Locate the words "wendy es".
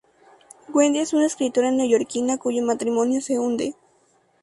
0.73-1.13